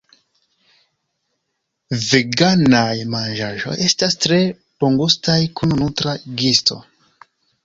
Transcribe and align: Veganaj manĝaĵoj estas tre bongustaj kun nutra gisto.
Veganaj 2.05 2.95
manĝaĵoj 3.11 3.75
estas 3.89 4.19
tre 4.25 4.41
bongustaj 4.85 5.37
kun 5.61 5.77
nutra 5.85 6.17
gisto. 6.43 6.81